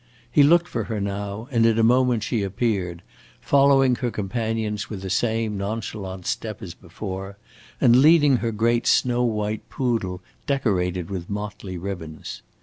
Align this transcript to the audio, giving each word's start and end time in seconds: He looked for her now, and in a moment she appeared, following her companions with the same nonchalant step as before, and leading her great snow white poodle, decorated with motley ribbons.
He 0.31 0.41
looked 0.41 0.67
for 0.67 0.85
her 0.85 0.99
now, 0.99 1.47
and 1.51 1.63
in 1.63 1.77
a 1.77 1.83
moment 1.83 2.23
she 2.23 2.41
appeared, 2.41 3.03
following 3.39 3.93
her 3.97 4.09
companions 4.09 4.89
with 4.89 5.03
the 5.03 5.11
same 5.11 5.59
nonchalant 5.59 6.25
step 6.25 6.63
as 6.63 6.73
before, 6.73 7.37
and 7.79 7.95
leading 7.97 8.37
her 8.37 8.51
great 8.51 8.87
snow 8.87 9.23
white 9.23 9.69
poodle, 9.69 10.23
decorated 10.47 11.11
with 11.11 11.29
motley 11.29 11.77
ribbons. 11.77 12.41